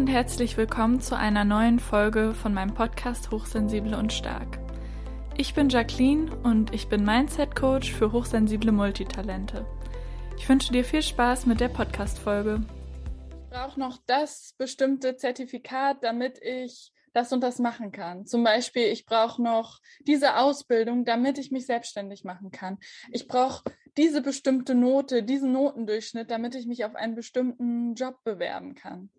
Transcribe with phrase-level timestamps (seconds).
[0.00, 4.58] und herzlich willkommen zu einer neuen Folge von meinem Podcast Hochsensible und Stark.
[5.36, 9.66] Ich bin Jacqueline und ich bin Mindset Coach für hochsensible Multitalente.
[10.38, 12.62] Ich wünsche dir viel Spaß mit der Podcast-Folge.
[13.44, 18.24] Ich brauche noch das bestimmte Zertifikat, damit ich das und das machen kann.
[18.24, 22.78] Zum Beispiel, ich brauche noch diese Ausbildung, damit ich mich selbstständig machen kann.
[23.12, 23.64] Ich brauche
[23.98, 29.10] diese bestimmte Note, diesen Notendurchschnitt, damit ich mich auf einen bestimmten Job bewerben kann.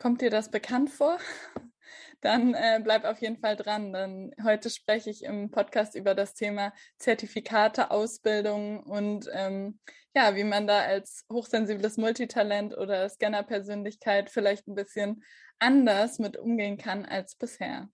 [0.00, 1.18] Kommt dir das bekannt vor?
[2.22, 3.92] Dann äh, bleib auf jeden Fall dran.
[3.92, 9.78] Denn heute spreche ich im Podcast über das Thema Zertifikate, Ausbildung und ähm,
[10.14, 15.22] ja, wie man da als hochsensibles Multitalent oder Scanner-Persönlichkeit vielleicht ein bisschen
[15.58, 17.90] anders mit umgehen kann als bisher.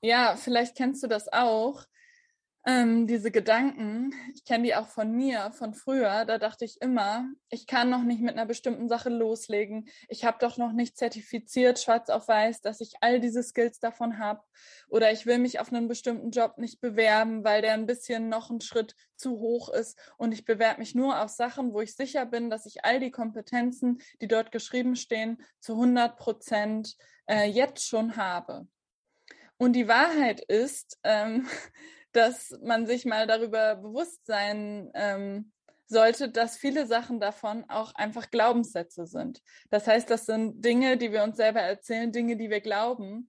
[0.00, 1.84] Ja, vielleicht kennst du das auch.
[2.66, 7.26] Ähm, diese Gedanken, ich kenne die auch von mir, von früher, da dachte ich immer,
[7.48, 9.88] ich kann noch nicht mit einer bestimmten Sache loslegen.
[10.08, 14.18] Ich habe doch noch nicht zertifiziert, schwarz auf weiß, dass ich all diese Skills davon
[14.18, 14.42] habe.
[14.90, 18.50] Oder ich will mich auf einen bestimmten Job nicht bewerben, weil der ein bisschen noch
[18.50, 19.98] ein Schritt zu hoch ist.
[20.18, 23.10] Und ich bewerbe mich nur auf Sachen, wo ich sicher bin, dass ich all die
[23.10, 26.94] Kompetenzen, die dort geschrieben stehen, zu 100 Prozent
[27.26, 28.68] äh, jetzt schon habe.
[29.56, 31.46] Und die Wahrheit ist, ähm,
[32.12, 35.52] dass man sich mal darüber bewusst sein ähm,
[35.86, 39.42] sollte, dass viele Sachen davon auch einfach Glaubenssätze sind.
[39.70, 43.28] Das heißt, das sind Dinge, die wir uns selber erzählen, Dinge, die wir glauben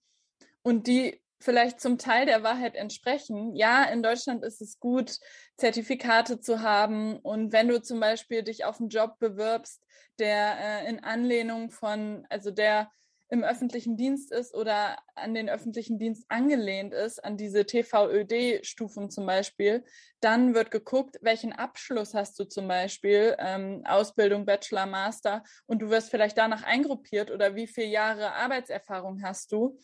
[0.62, 3.56] und die vielleicht zum Teil der Wahrheit entsprechen.
[3.56, 5.18] Ja, in Deutschland ist es gut,
[5.58, 7.18] Zertifikate zu haben.
[7.18, 9.84] Und wenn du zum Beispiel dich auf einen Job bewirbst,
[10.20, 12.92] der äh, in Anlehnung von, also der
[13.32, 19.26] im öffentlichen Dienst ist oder an den öffentlichen Dienst angelehnt ist, an diese TVÖD-Stufen zum
[19.26, 19.86] Beispiel,
[20.20, 25.90] dann wird geguckt, welchen Abschluss hast du zum Beispiel, ähm, Ausbildung, Bachelor, Master, und du
[25.90, 29.80] wirst vielleicht danach eingruppiert oder wie viele Jahre Arbeitserfahrung hast du.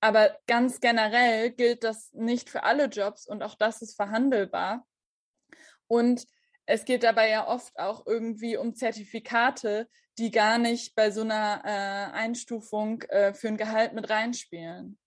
[0.00, 4.86] Aber ganz generell gilt das nicht für alle Jobs und auch das ist verhandelbar.
[5.86, 6.26] Und
[6.66, 9.88] es geht dabei ja oft auch irgendwie um Zertifikate,
[10.20, 14.98] die gar nicht bei so einer äh, Einstufung äh, für ein Gehalt mit reinspielen.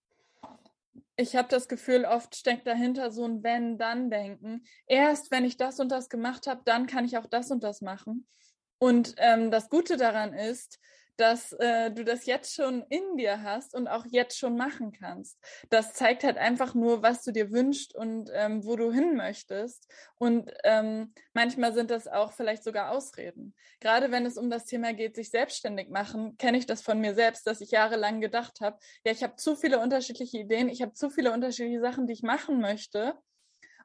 [1.16, 4.66] Ich habe das Gefühl, oft steckt dahinter so ein Wenn-Dann-Denken.
[4.88, 7.82] Erst wenn ich das und das gemacht habe, dann kann ich auch das und das
[7.82, 8.28] machen.
[8.80, 10.80] Und ähm, das Gute daran ist,
[11.18, 15.38] dass äh, du das jetzt schon in dir hast und auch jetzt schon machen kannst.
[15.70, 19.92] Das zeigt halt einfach nur, was du dir wünschst und ähm, wo du hin möchtest.
[20.18, 23.54] Und ähm, manchmal sind das auch vielleicht sogar Ausreden.
[23.80, 27.14] Gerade wenn es um das Thema geht, sich selbstständig machen, kenne ich das von mir
[27.14, 30.94] selbst, dass ich jahrelang gedacht habe, ja, ich habe zu viele unterschiedliche Ideen, ich habe
[30.94, 33.16] zu viele unterschiedliche Sachen, die ich machen möchte.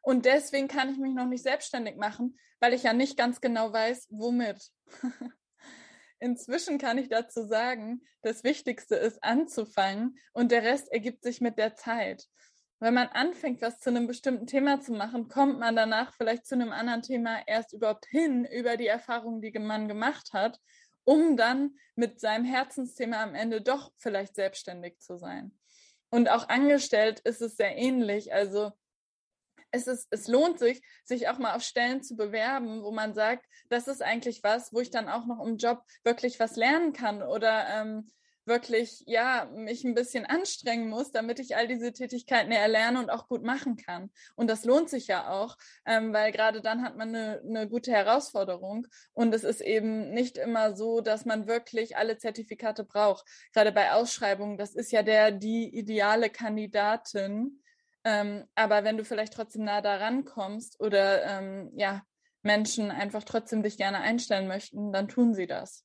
[0.01, 3.73] Und deswegen kann ich mich noch nicht selbstständig machen, weil ich ja nicht ganz genau
[3.73, 4.71] weiß, womit.
[6.21, 11.59] Inzwischen kann ich dazu sagen, das Wichtigste ist anzufangen und der Rest ergibt sich mit
[11.59, 12.25] der Zeit.
[12.81, 16.55] Wenn man anfängt, was zu einem bestimmten Thema zu machen, kommt man danach vielleicht zu
[16.55, 20.61] einem anderen Thema erst überhaupt hin über die Erfahrungen, die man gemacht hat,
[21.05, 25.59] um dann mit seinem Herzensthema am Ende doch vielleicht selbstständig zu sein.
[26.11, 28.33] Und auch angestellt ist es sehr ähnlich.
[28.33, 28.73] Also
[29.71, 33.47] es, ist, es lohnt sich, sich auch mal auf Stellen zu bewerben, wo man sagt,
[33.69, 37.23] das ist eigentlich was, wo ich dann auch noch im Job wirklich was lernen kann
[37.23, 38.11] oder ähm,
[38.49, 43.29] wirklich, ja, mich ein bisschen anstrengen muss, damit ich all diese Tätigkeiten erlerne und auch
[43.29, 44.11] gut machen kann.
[44.35, 45.57] Und das lohnt sich ja auch,
[45.87, 48.89] ähm, weil gerade dann hat man eine, eine gute Herausforderung.
[49.13, 53.25] Und es ist eben nicht immer so, dass man wirklich alle Zertifikate braucht.
[53.53, 57.61] Gerade bei Ausschreibungen, das ist ja der, die ideale Kandidatin
[58.09, 62.03] ähm, aber wenn du vielleicht trotzdem nah daran kommst oder ähm, ja,
[62.41, 65.85] Menschen einfach trotzdem dich gerne einstellen möchten, dann tun sie das.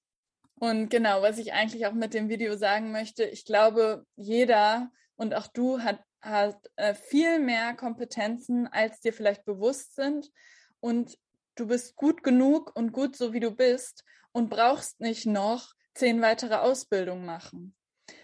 [0.56, 5.36] Und genau, was ich eigentlich auch mit dem Video sagen möchte, ich glaube, jeder und
[5.36, 10.32] auch du hat, hat äh, viel mehr Kompetenzen, als dir vielleicht bewusst sind.
[10.80, 11.18] Und
[11.56, 16.22] du bist gut genug und gut so, wie du bist und brauchst nicht noch zehn
[16.22, 17.76] weitere Ausbildungen machen.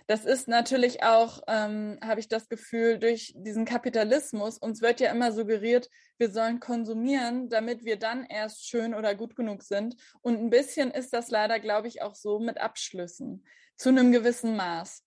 [0.10, 5.12] Das ist natürlich auch, ähm, habe ich das Gefühl, durch diesen Kapitalismus, uns wird ja
[5.12, 9.96] immer suggeriert, wir sollen konsumieren, damit wir dann erst schön oder gut genug sind.
[10.22, 13.46] Und ein bisschen ist das leider, glaube ich, auch so mit Abschlüssen,
[13.78, 15.04] zu einem gewissen Maß.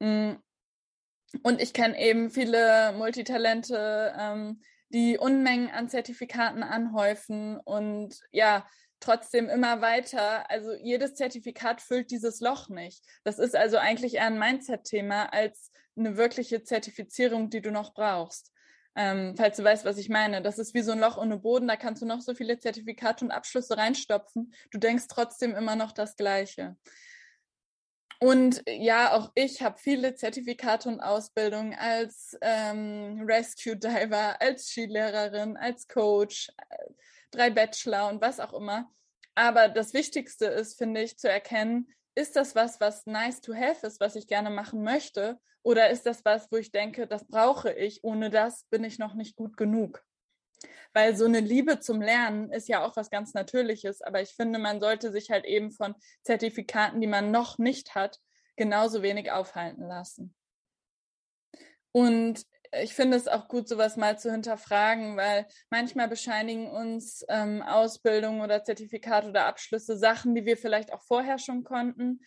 [0.00, 0.32] Mm.
[1.44, 8.66] Und ich kenne eben viele Multitalente, ähm, die Unmengen an Zertifikaten anhäufen und ja,
[9.02, 10.50] trotzdem immer weiter.
[10.50, 13.04] Also jedes Zertifikat füllt dieses Loch nicht.
[13.24, 18.52] Das ist also eigentlich eher ein Mindset-Thema als eine wirkliche Zertifizierung, die du noch brauchst.
[18.94, 20.42] Ähm, falls du weißt, was ich meine.
[20.42, 23.24] Das ist wie so ein Loch ohne Boden, da kannst du noch so viele Zertifikate
[23.24, 24.52] und Abschlüsse reinstopfen.
[24.70, 26.76] Du denkst trotzdem immer noch das Gleiche.
[28.20, 35.56] Und ja, auch ich habe viele Zertifikate und Ausbildungen als ähm, Rescue Diver, als Skilehrerin,
[35.56, 36.52] als Coach,
[37.32, 38.90] drei Bachelor und was auch immer.
[39.34, 43.86] Aber das Wichtigste ist, finde ich, zu erkennen, ist das was, was nice to have
[43.86, 45.40] ist, was ich gerne machen möchte?
[45.62, 49.14] Oder ist das was, wo ich denke, das brauche ich, ohne das bin ich noch
[49.14, 50.04] nicht gut genug?
[50.92, 54.58] Weil so eine Liebe zum Lernen ist ja auch was ganz Natürliches, aber ich finde,
[54.58, 58.20] man sollte sich halt eben von Zertifikaten, die man noch nicht hat,
[58.56, 60.34] genauso wenig aufhalten lassen.
[61.92, 62.44] Und
[62.80, 68.40] ich finde es auch gut, sowas mal zu hinterfragen, weil manchmal bescheinigen uns ähm, Ausbildungen
[68.40, 72.20] oder Zertifikate oder Abschlüsse Sachen, die wir vielleicht auch vorher schon konnten.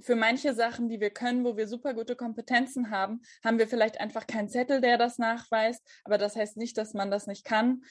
[0.00, 4.00] Für manche Sachen, die wir können, wo wir super gute Kompetenzen haben, haben wir vielleicht
[4.00, 5.82] einfach keinen Zettel, der das nachweist.
[6.04, 7.82] Aber das heißt nicht, dass man das nicht kann.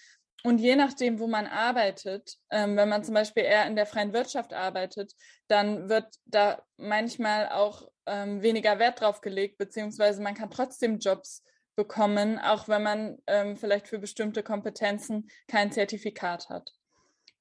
[0.43, 4.13] Und je nachdem, wo man arbeitet, ähm, wenn man zum Beispiel eher in der freien
[4.13, 5.13] Wirtschaft arbeitet,
[5.47, 11.43] dann wird da manchmal auch ähm, weniger Wert drauf gelegt, beziehungsweise man kann trotzdem Jobs
[11.75, 16.71] bekommen, auch wenn man ähm, vielleicht für bestimmte Kompetenzen kein Zertifikat hat.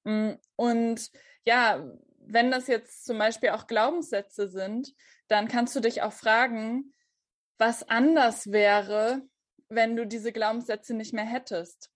[0.05, 1.11] Mm, und
[1.44, 1.84] ja,
[2.19, 4.94] wenn das jetzt zum Beispiel auch Glaubenssätze sind,
[5.29, 6.94] dann kannst du dich auch fragen,
[7.58, 9.23] was anders wäre,
[9.69, 11.90] wenn du diese Glaubenssätze nicht mehr hättest.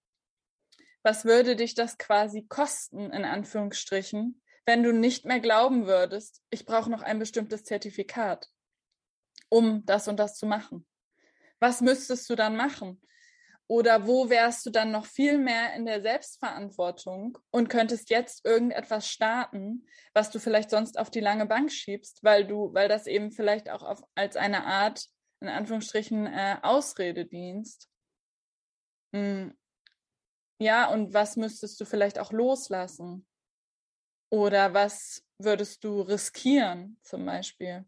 [1.03, 6.67] Was würde dich das quasi kosten, in Anführungsstrichen, wenn du nicht mehr glauben würdest, ich
[6.67, 8.51] brauche noch ein bestimmtes Zertifikat,
[9.49, 10.87] um das und das zu machen?
[11.61, 13.01] Was müsstest du dann machen?
[13.69, 19.09] Oder wo wärst du dann noch viel mehr in der Selbstverantwortung und könntest jetzt irgendetwas
[19.09, 23.33] starten, was du vielleicht sonst auf die lange Bank schiebst, weil du, weil das eben
[23.33, 25.07] vielleicht auch auf, als eine Art,
[25.41, 27.89] in Anführungsstrichen, äh, Ausrede dienst.
[29.13, 29.53] Hm.
[30.59, 33.27] Ja, und was müsstest du vielleicht auch loslassen?
[34.31, 37.85] Oder was würdest du riskieren, zum Beispiel?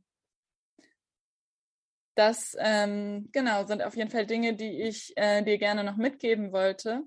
[2.19, 6.51] Das ähm, genau sind auf jeden Fall Dinge, die ich äh, dir gerne noch mitgeben
[6.51, 7.05] wollte.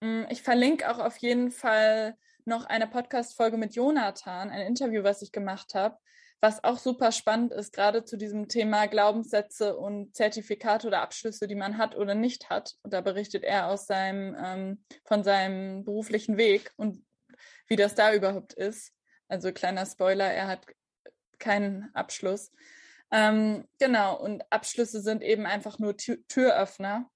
[0.00, 5.22] Mm, ich verlinke auch auf jeden Fall noch eine Podcast-Folge mit Jonathan, ein Interview, was
[5.22, 5.96] ich gemacht habe,
[6.42, 11.54] was auch super spannend ist, gerade zu diesem Thema Glaubenssätze und Zertifikate oder Abschlüsse, die
[11.54, 12.74] man hat oder nicht hat.
[12.82, 17.02] Und da berichtet er aus seinem, ähm, von seinem beruflichen Weg und
[17.66, 18.92] wie das da überhaupt ist.
[19.26, 20.66] Also kleiner Spoiler, er hat
[21.38, 22.52] keinen Abschluss.
[23.10, 27.10] Ähm, genau, und Abschlüsse sind eben einfach nur Tür Türöffner.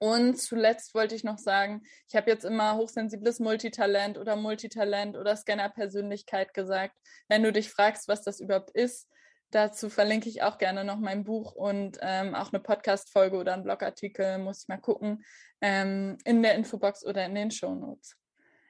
[0.00, 5.36] Und zuletzt wollte ich noch sagen, ich habe jetzt immer hochsensibles Multitalent oder Multitalent oder
[5.36, 6.96] Scanner-Persönlichkeit gesagt.
[7.28, 9.08] Wenn du dich fragst, was das überhaupt ist,
[9.50, 13.64] dazu verlinke ich auch gerne noch mein Buch und ähm, auch eine Podcast-Folge oder einen
[13.64, 15.24] Blogartikel, muss ich mal gucken,
[15.60, 18.16] ähm, in der Infobox oder in den Show Notes.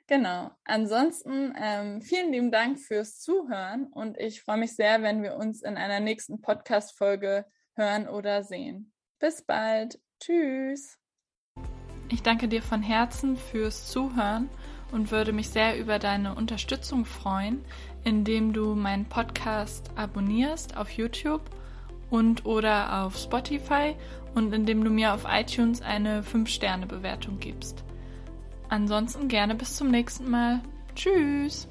[0.08, 0.50] Genau.
[0.64, 5.62] Ansonsten ähm, vielen lieben Dank fürs Zuhören und ich freue mich sehr, wenn wir uns
[5.62, 7.44] in einer nächsten Podcast-Folge
[7.74, 8.92] hören oder sehen.
[9.18, 10.00] Bis bald.
[10.18, 10.98] Tschüss.
[12.08, 14.48] Ich danke dir von Herzen fürs Zuhören
[14.92, 17.62] und würde mich sehr über deine Unterstützung freuen,
[18.02, 21.42] indem du meinen Podcast abonnierst auf YouTube
[22.08, 23.94] und oder auf Spotify
[24.34, 27.84] und indem du mir auf iTunes eine 5-Sterne-Bewertung gibst.
[28.68, 30.60] Ansonsten gerne bis zum nächsten Mal.
[30.94, 31.68] Tschüss.